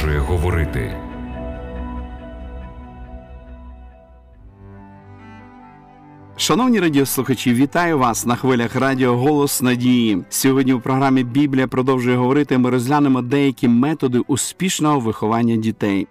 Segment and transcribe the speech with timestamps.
[0.00, 0.96] продовжує говорити.
[6.36, 10.24] Шановні радіослухачі, вітаю вас на хвилях Радіо Голос Надії.
[10.28, 12.58] Сьогодні у програмі Біблія продовжує говорити.
[12.58, 16.06] Ми розглянемо деякі методи успішного виховання дітей.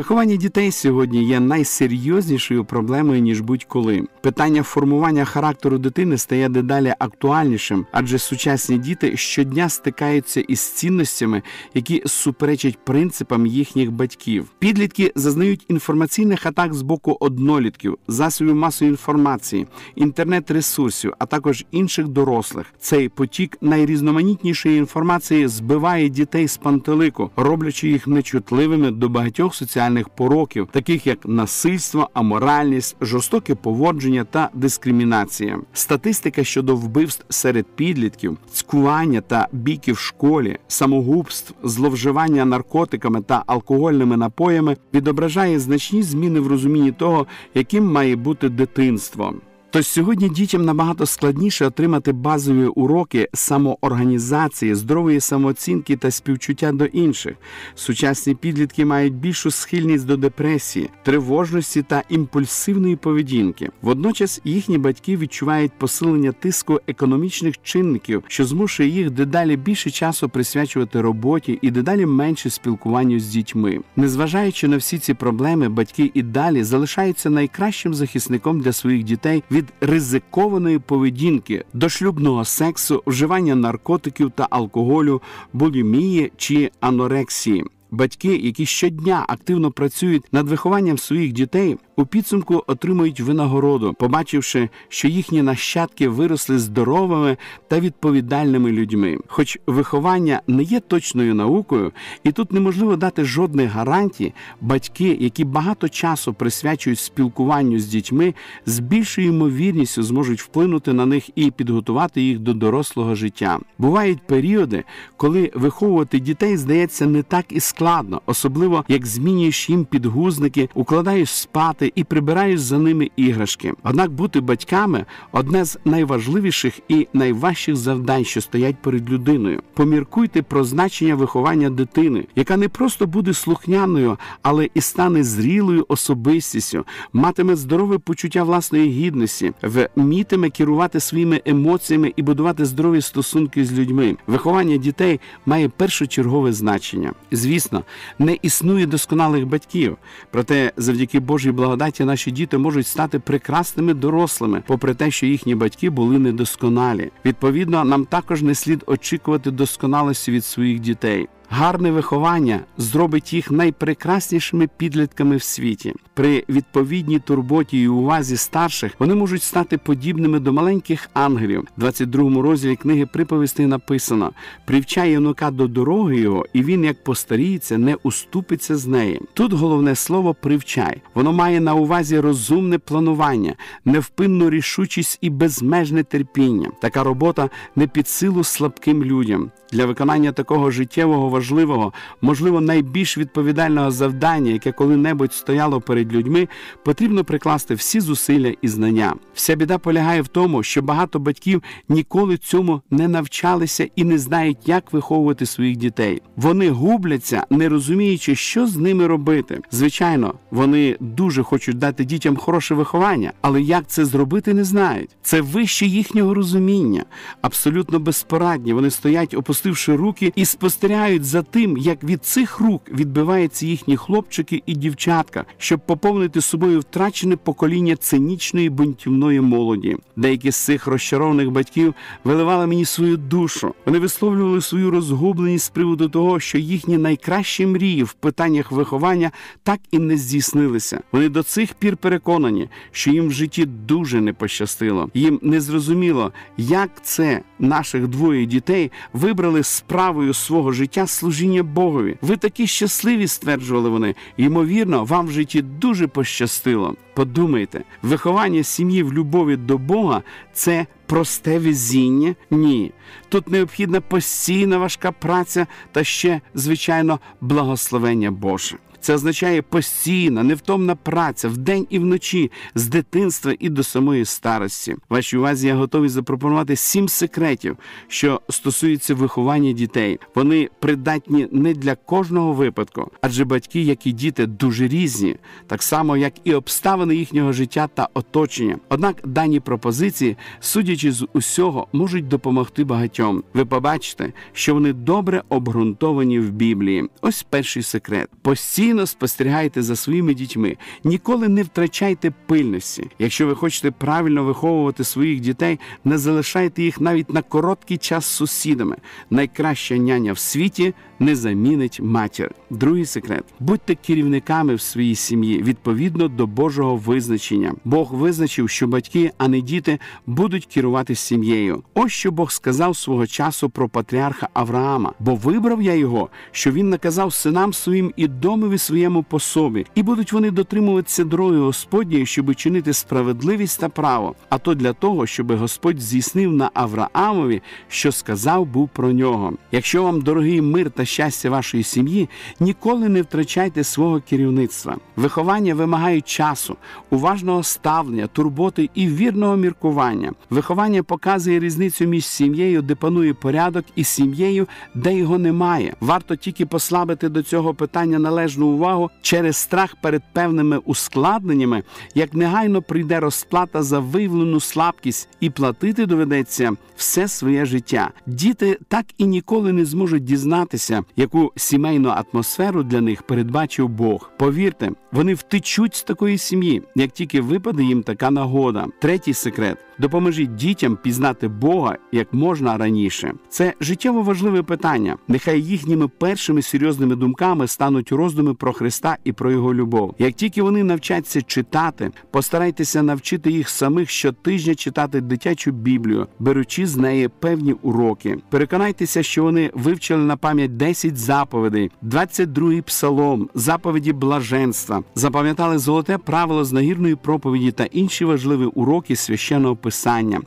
[0.00, 4.02] Виховання дітей сьогодні є найсерйознішою проблемою ніж будь-коли.
[4.20, 11.42] Питання формування характеру дитини стає дедалі актуальнішим, адже сучасні діти щодня стикаються із цінностями,
[11.74, 14.46] які суперечать принципам їхніх батьків.
[14.58, 22.66] Підлітки зазнають інформаційних атак з боку однолітків, засобів масової інформації, інтернет-ресурсів, а також інших дорослих.
[22.78, 30.08] Цей потік найрізноманітнішої інформації збиває дітей з пантелику, роблячи їх нечутливими до багатьох соціальних соціальних
[30.08, 35.58] пороків, таких як насильство, аморальність, жорстоке поводження та дискримінація.
[35.72, 44.16] Статистика щодо вбивств серед підлітків, цькування та бійки в школі, самогубств, зловживання наркотиками та алкогольними
[44.16, 49.34] напоями відображає значні зміни в розумінні того, яким має бути дитинство.
[49.72, 57.34] То сьогодні дітям набагато складніше отримати базові уроки самоорганізації, здорової самооцінки та співчуття до інших.
[57.74, 63.70] Сучасні підлітки мають більшу схильність до депресії, тривожності та імпульсивної поведінки.
[63.82, 71.00] Водночас їхні батьки відчувають посилення тиску економічних чинників, що змушує їх дедалі більше часу присвячувати
[71.00, 73.80] роботі і дедалі менше спілкуванню з дітьми.
[73.96, 79.59] Незважаючи на всі ці проблеми, батьки і далі залишаються найкращим захисником для своїх дітей від
[79.80, 85.22] ризикованої поведінки, до шлюбного сексу, вживання наркотиків та алкоголю,
[85.52, 87.64] булімії чи анорексії.
[87.90, 95.08] Батьки, які щодня активно працюють над вихованням своїх дітей, у підсумку отримують винагороду, побачивши, що
[95.08, 97.36] їхні нащадки виросли здоровими
[97.68, 99.18] та відповідальними людьми.
[99.26, 101.92] Хоч виховання не є точною наукою,
[102.24, 108.34] і тут неможливо дати жодних гарантій, батьки, які багато часу присвячують спілкуванню з дітьми,
[108.66, 113.58] з більшою ймовірністю зможуть вплинути на них і підготувати їх до дорослого життя.
[113.78, 114.84] Бувають періоди,
[115.16, 121.89] коли виховувати дітей здається не так і складно, особливо як змінюєш їм підгузники, укладаєш спати
[121.94, 123.72] і прибираєш за ними іграшки.
[123.82, 129.62] Однак бути батьками одне з найважливіших і найважчих завдань, що стоять перед людиною.
[129.74, 136.84] Поміркуйте про значення виховання дитини, яка не просто буде слухняною, але і стане зрілою особистістю,
[137.12, 139.52] матиме здорове почуття власної гідності,
[139.96, 144.16] вмітиме керувати своїми емоціями і будувати здорові стосунки з людьми.
[144.26, 147.12] Виховання дітей має першочергове значення.
[147.32, 147.84] Звісно,
[148.18, 149.96] не існує досконалих батьків,
[150.30, 155.54] проте завдяки Божій благодаті благодаті наші діти можуть стати прекрасними дорослими, попри те, що їхні
[155.54, 157.10] батьки були недосконалі.
[157.24, 161.28] Відповідно, нам також не слід очікувати досконалості від своїх дітей.
[161.52, 165.94] Гарне виховання зробить їх найпрекраснішими підлітками в світі.
[166.14, 171.60] При відповідній турботі і увазі старших вони можуть стати подібними до маленьких ангелів.
[171.76, 174.32] В 22 розділі книги приповістей написано:
[174.64, 179.20] привчає онука до дороги його, і він, як постаріється, не уступиться з неї.
[179.34, 181.02] Тут головне слово привчай.
[181.14, 186.70] Воно має на увазі розумне планування, невпинну рішучість і безмежне терпіння.
[186.80, 189.50] Така робота не під силу слабким людям.
[189.72, 196.48] Для виконання такого життєвого важливого, можливо, найбільш відповідального завдання, яке коли-небудь стояло перед людьми,
[196.84, 199.14] потрібно прикласти всі зусилля і знання.
[199.34, 204.58] Вся біда полягає в тому, що багато батьків ніколи цьому не навчалися і не знають,
[204.66, 206.22] як виховувати своїх дітей.
[206.36, 209.60] Вони губляться, не розуміючи, що з ними робити.
[209.70, 215.10] Звичайно, вони дуже хочуть дати дітям хороше виховання, але як це зробити, не знають.
[215.22, 217.04] Це вище їхнього розуміння,
[217.42, 218.72] абсолютно безпорадні.
[218.72, 224.62] Вони стоять, опустивши руки, і спостерігають за тим, як від цих рук відбиваються їхні хлопчики
[224.66, 229.96] і дівчатка, щоб поповнити собою втрачене покоління цинічної бунтівної молоді.
[230.16, 231.94] Деякі з цих розчарованих батьків
[232.24, 233.74] виливали мені свою душу.
[233.86, 239.30] Вони висловлювали свою розгубленість з приводу того, що їхні найкращі мрії в питаннях виховання
[239.62, 241.00] так і не здійснилися.
[241.12, 245.10] Вони до цих пір переконані, що їм в житті дуже не пощастило.
[245.14, 252.16] Їм не зрозуміло, як це наших двоє дітей вибрали справою свого життя служіння Богові.
[252.22, 254.14] Ви такі щасливі, стверджували вони.
[254.36, 256.94] Ймовірно, вам в житті дуже пощастило.
[257.14, 260.22] Подумайте, виховання сім'ї в любові до Бога
[260.52, 262.34] це просте везіння?
[262.50, 262.92] Ні.
[263.28, 268.76] Тут необхідна постійна важка праця та ще, звичайно, благословення Боже.
[269.00, 274.96] Це означає постійна, невтомна праця вдень і вночі з дитинства і до самої старості.
[275.08, 277.76] Вашій увазі я готовий запропонувати сім секретів,
[278.08, 280.18] що стосуються виховання дітей.
[280.34, 285.36] Вони придатні не для кожного випадку, адже батьки, як і діти, дуже різні,
[285.66, 288.76] так само як і обставини їхнього життя та оточення.
[288.88, 293.42] Однак дані пропозиції, судячи з усього, можуть допомогти багатьом.
[293.54, 297.08] Ви побачите, що вони добре обґрунтовані в Біблії.
[297.20, 303.10] Ось перший секрет: постійно спостерігайте за своїми дітьми, ніколи не втрачайте пильності.
[303.18, 308.28] Якщо ви хочете правильно виховувати своїх дітей, не залишайте їх навіть на короткий час з
[308.28, 308.96] сусідами.
[309.30, 312.50] Найкраща няня в світі не замінить матір.
[312.70, 317.74] Другий секрет: будьте керівниками в своїй сім'ї відповідно до Божого визначення.
[317.84, 321.82] Бог визначив, що батьки, а не діти, будуть керувати сім'єю.
[321.94, 326.88] Ось що Бог сказав свого часу про патріарха Авраама, бо вибрав я його, що він
[326.88, 332.54] наказав синам своїм і домові своєму по собі, і будуть вони дотримуватися дороги Господньої, щоб
[332.54, 334.34] чинити справедливість та право.
[334.48, 339.52] А то для того, щоб Господь здійснив на Авраамові, що сказав був про нього.
[339.72, 342.28] Якщо вам дорогий мир та щастя вашої сім'ї,
[342.60, 344.96] ніколи не втрачайте свого керівництва.
[345.16, 346.76] Виховання вимагає часу,
[347.10, 350.32] уважного ставлення, турботи і вірного міркування.
[350.50, 355.94] Виховання показує різницю між сім'єю, де панує порядок, і сім'єю, де його немає.
[356.00, 361.82] Варто тільки послабити до цього питання належну увагу через страх перед певними ускладненнями,
[362.14, 368.10] як негайно прийде розплата за виявлену слабкість, і платити доведеться все своє життя.
[368.26, 374.30] Діти так і ніколи не зможуть дізнатися, яку сімейну атмосферу для них передбачив Бог.
[374.38, 378.86] Повірте, вони втечуть з такої сім'ї, як тільки випаде їм така нагода.
[379.00, 379.78] Третій секрет.
[380.00, 383.32] Допоможіть дітям пізнати Бога як можна раніше.
[383.48, 385.16] Це життєво важливе питання.
[385.28, 390.14] Нехай їхніми першими серйозними думками стануть роздуми про Христа і про Його любов.
[390.18, 396.96] Як тільки вони навчаться читати, постарайтеся навчити їх самих щотижня читати дитячу Біблію, беручи з
[396.96, 398.38] неї певні уроки.
[398.50, 406.64] Переконайтеся, що вони вивчили на пам'ять 10 заповідей, 22-й псалом, заповіді блаженства, запам'ятали золоте правило
[406.64, 409.89] з нагірної проповіді та інші важливі уроки священного писання.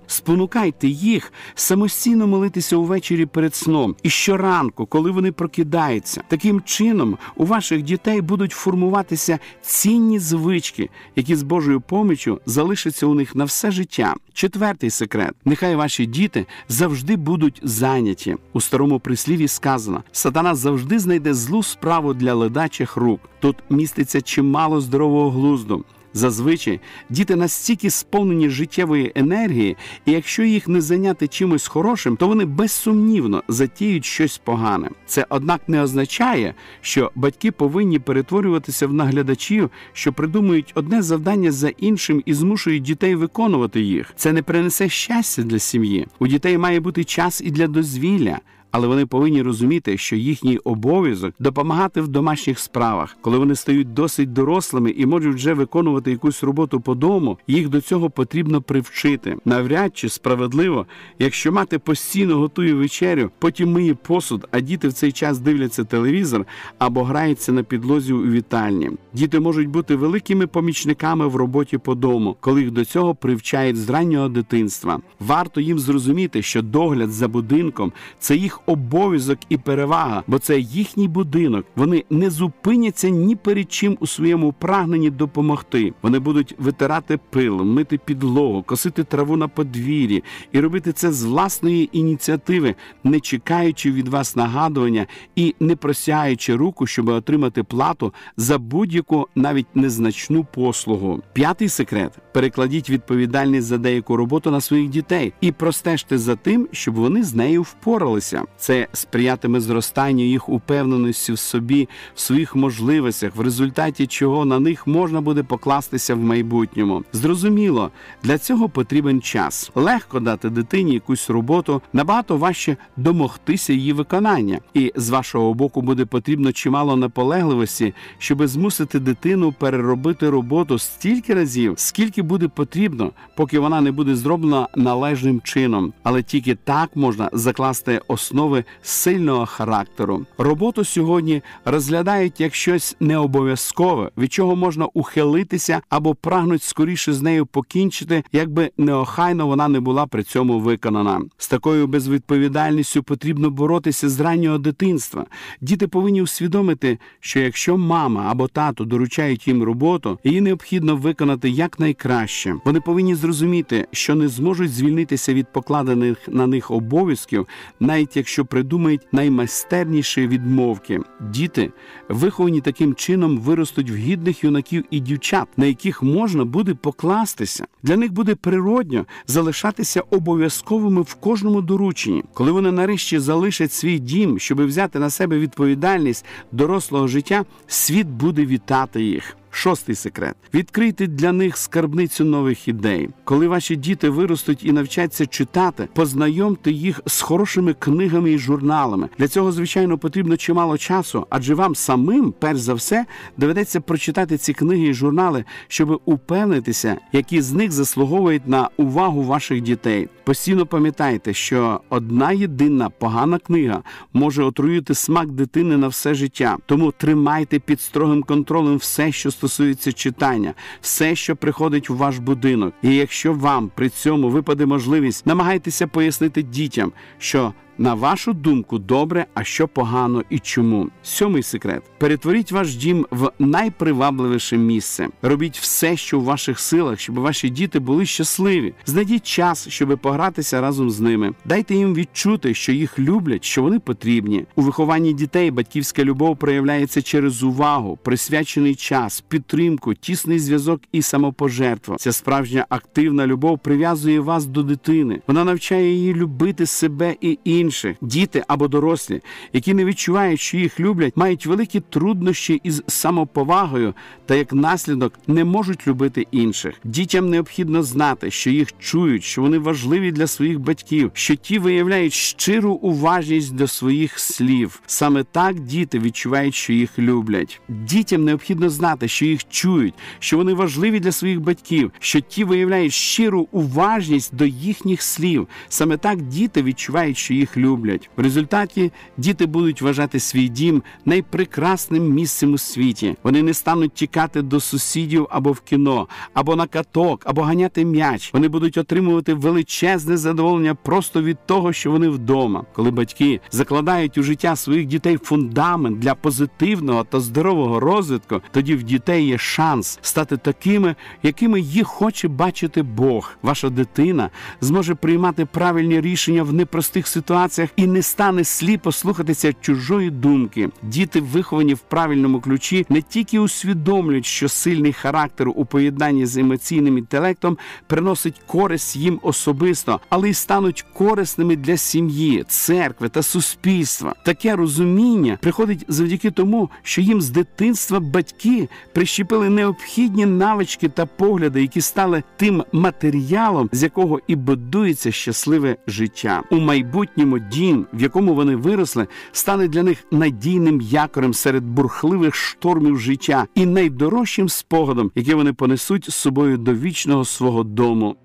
[0.07, 6.23] Спонукайте їх самостійно молитися увечері перед сном і щоранку, коли вони прокидаються.
[6.27, 13.13] Таким чином у ваших дітей будуть формуватися цінні звички, які з Божою поміччю залишаться у
[13.13, 14.15] них на все життя.
[14.33, 18.35] Четвертий секрет: нехай ваші діти завжди будуть зайняті.
[18.53, 23.19] У старому прислів'ї сказано: сатана завжди знайде злу справу для ледачих рук.
[23.39, 25.85] Тут міститься чимало здорового глузду.
[26.13, 26.79] Зазвичай
[27.09, 33.43] діти настільки сповнені життєвої енергії, і якщо їх не зайняти чимось хорошим, то вони безсумнівно
[33.47, 34.89] затіють щось погане.
[35.05, 41.69] Це однак не означає, що батьки повинні перетворюватися в наглядачів, що придумують одне завдання за
[41.69, 44.13] іншим і змушують дітей виконувати їх.
[44.15, 46.07] Це не принесе щастя для сім'ї.
[46.19, 48.39] У дітей має бути час і для дозвілля
[48.73, 54.33] але вони повинні розуміти, що їхній обов'язок допомагати в домашніх справах, коли вони стають досить
[54.33, 59.37] дорослими і можуть вже виконувати якусь роботу по дому, їх до цього потрібно привчити.
[59.45, 60.85] Навряд чи справедливо,
[61.19, 66.45] якщо мати постійно готує вечерю, потім миє посуд, а діти в цей час дивляться телевізор
[66.77, 68.89] або граються на підлозі у вітальні.
[69.13, 73.89] Діти можуть бути великими помічниками в роботі по дому, коли їх до цього привчають з
[73.89, 74.99] раннього дитинства.
[75.19, 81.07] Варто їм зрозуміти, що догляд за будинком це їх обов'язок і перевага, бо це їхній
[81.07, 81.65] будинок.
[81.75, 85.93] Вони не зупиняться ні перед чим у своєму прагненні допомогти.
[86.01, 91.89] Вони будуть витирати пил, мити підлогу, косити траву на подвір'ї і робити це з власної
[91.91, 99.27] ініціативи, не чекаючи від вас нагадування і не просяючи руку, щоб отримати плату за будь-яку
[99.35, 101.21] навіть незначну послугу.
[101.33, 106.95] П'ятий секрет: перекладіть відповідальність за деяку роботу на своїх дітей і простежте за тим, щоб
[106.95, 108.43] вони з нею впоралися.
[108.57, 114.87] Це сприятиме зростанню їх упевненості в собі, в своїх можливостях, в результаті чого на них
[114.87, 117.03] можна буде покластися в майбутньому.
[117.13, 117.91] Зрозуміло,
[118.23, 119.71] для цього потрібен час.
[119.75, 126.05] Легко дати дитині якусь роботу, набагато важче домогтися її виконання, і з вашого боку буде
[126.05, 133.81] потрібно чимало наполегливості, щоб змусити дитину переробити роботу стільки разів, скільки буде потрібно, поки вона
[133.81, 135.93] не буде зроблена належним чином.
[136.03, 140.25] Але тільки так можна закласти основу основи сильного характеру.
[140.37, 147.45] Роботу сьогодні розглядають як щось необов'язкове, від чого можна ухилитися або прагнуть скоріше з нею
[147.45, 151.21] покінчити, якби неохайно вона не була при цьому виконана.
[151.37, 155.25] З такою безвідповідальністю потрібно боротися з раннього дитинства.
[155.61, 162.55] Діти повинні усвідомити, що якщо мама або тато доручають їм роботу, її необхідно виконати якнайкраще.
[162.65, 167.47] Вони повинні зрозуміти, що не зможуть звільнитися від покладених на них обов'язків,
[167.79, 170.99] навіть якщо придумають наймайстерніші відмовки.
[171.21, 171.71] Діти,
[172.09, 177.65] виховані таким чином, виростуть в гідних юнаків і дівчат, на яких можна буде покластися.
[177.83, 184.39] Для них буде природньо залишатися обов'язковими в кожному дорученні, коли вони нарешті залишать свій дім,
[184.39, 189.37] щоб взяти на себе відповідальність дорослого життя, світ буде вітати їх.
[189.63, 193.09] Шостий секрет: відкрийте для них скарбницю нових ідей.
[193.23, 199.09] Коли ваші діти виростуть і навчаться читати, познайомте їх з хорошими книгами і журналами.
[199.17, 203.05] Для цього, звичайно, потрібно чимало часу, адже вам самим, перш за все,
[203.37, 209.61] доведеться прочитати ці книги і журнали, щоб упевнитися, які з них заслуговують на увагу ваших
[209.61, 210.09] дітей.
[210.23, 216.57] Постійно пам'ятайте, що одна єдина погана книга може отруїти смак дитини на все життя.
[216.65, 219.52] Тому тримайте під строгим контролем все, що стосується
[219.93, 222.73] читання, все, що приходить у ваш будинок.
[222.81, 229.25] І якщо вам при цьому випаде можливість, намагайтеся пояснити дітям, що на вашу думку, добре,
[229.33, 230.89] а що погано і чому.
[231.03, 235.07] Сьомий секрет: перетворіть ваш дім в найпривабливіше місце.
[235.21, 238.73] Робіть все, що у ваших силах, щоб ваші діти були щасливі.
[238.85, 241.33] Знайдіть час, щоб погратися разом з ними.
[241.45, 244.45] Дайте їм відчути, що їх люблять, що вони потрібні.
[244.55, 251.95] У вихованні дітей батьківська любов проявляється через увагу, присвячений час, підтримку, тісний зв'язок і самопожертва.
[251.95, 255.21] Ця справжня активна любов прив'язує вас до дитини.
[255.27, 257.62] Вона навчає її любити себе і інших.
[258.01, 259.21] Діти або дорослі,
[259.53, 263.93] які не відчувають, що їх люблять, мають великі труднощі із самоповагою
[264.25, 266.75] та як наслідок не можуть любити інших.
[266.83, 272.13] Дітям необхідно знати, що їх чують, що вони важливі для своїх батьків, що ті виявляють
[272.13, 274.81] щиру уважність до своїх слів.
[274.85, 277.61] Саме так діти відчувають, що їх люблять.
[277.69, 282.93] Дітям необхідно знати, що їх чують, що вони важливі для своїх батьків, що ті виявляють
[282.93, 285.47] щиру уважність до їхніх слів.
[285.69, 288.09] Саме так діти відчувають, що їх люблять.
[288.17, 293.15] В результаті діти будуть вважати свій дім найпрекрасним місцем у світі.
[293.23, 298.33] Вони не стануть тікати до сусідів або в кіно, або на каток, або ганяти м'яч.
[298.33, 302.63] Вони будуть отримувати величезне задоволення просто від того, що вони вдома.
[302.73, 308.83] Коли батьки закладають у життя своїх дітей фундамент для позитивного та здорового розвитку, тоді в
[308.83, 313.31] дітей є шанс стати такими, якими їх хоче бачити Бог.
[313.41, 314.29] Ваша дитина
[314.61, 317.42] зможе приймати правильні рішення в непростих ситуаціях
[317.75, 320.69] і не стане сліпо слухатися чужої думки.
[320.81, 326.97] Діти, виховані в правильному ключі, не тільки усвідомлюють, що сильний характер у поєднанні з емоційним
[326.97, 327.57] інтелектом
[327.87, 334.15] приносить користь їм особисто, але й стануть корисними для сім'ї, церкви та суспільства.
[334.25, 341.61] Таке розуміння приходить завдяки тому, що їм з дитинства батьки прищепили необхідні навички та погляди,
[341.61, 346.43] які стали тим матеріалом, з якого і будується щасливе життя.
[346.51, 352.99] У майбутньому дім, в якому вони виросли, стане для них надійним якорем серед бурхливих штормів
[352.99, 358.15] життя і найдорожчим спогадом, який вони понесуть з собою до вічного свого дому.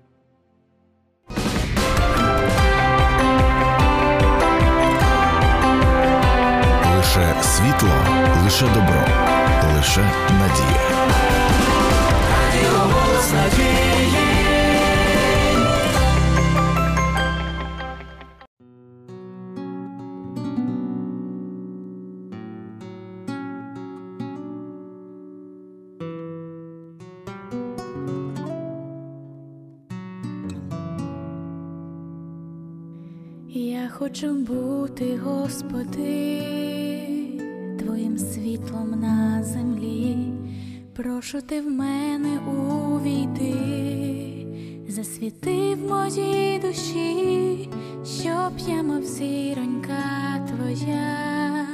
[6.97, 7.89] Лише світло,
[8.43, 9.05] лише добро,
[9.77, 10.01] лише
[10.31, 10.89] надія.
[12.71, 13.88] Голос надії.
[34.09, 36.41] Хочу бути, Господи,
[37.79, 40.17] Твоїм світлом на землі.
[40.95, 43.53] Прошу ти в мене увійти,
[44.87, 47.69] засвіти в моїй душі,
[48.21, 51.67] щоб я, мов зіронька твоя,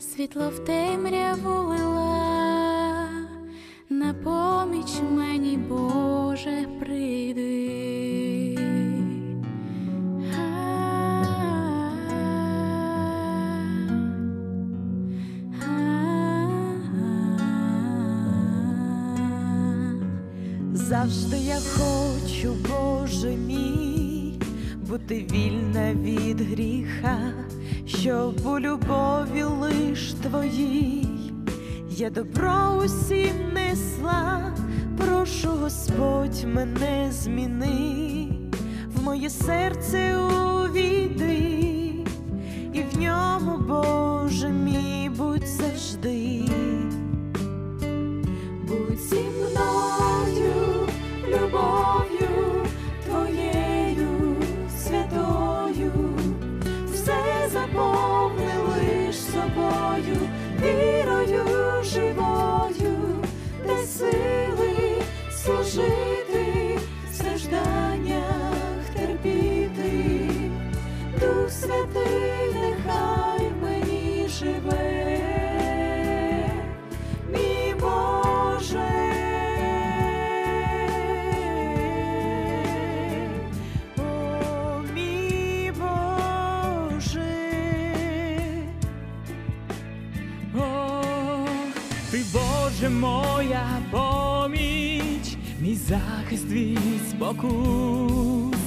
[0.00, 3.08] світло в темряву лила,
[3.88, 7.97] на поміч мені, Боже, прийди.
[20.88, 24.40] Завжди я хочу, Боже мій,
[24.88, 27.18] бути вільна від гріха,
[27.86, 31.08] щоб у любові лиш твоїй
[31.90, 34.52] я добро усім несла,
[34.96, 38.28] прошу Господь мене зміни,
[38.94, 41.94] в моє серце увійди,
[42.72, 46.37] і в ньому, Боже мій, будь завжди.
[71.94, 72.18] Ти,
[92.32, 96.78] Боже, моя поміч, мій захист твій
[97.10, 98.57] спокус.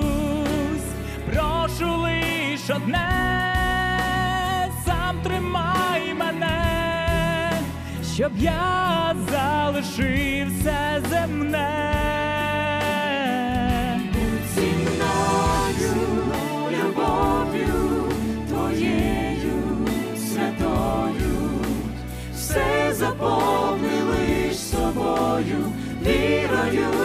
[1.33, 3.55] прошу лиш одне,
[4.85, 7.51] сам тримай мене,
[8.15, 11.69] щоб я залишив все земне.
[14.13, 15.95] будь зі мною,
[16.71, 18.11] любов'ю
[18.47, 19.63] твоєю
[20.17, 21.24] святою,
[22.55, 27.04] все заповни лиш собою, вірою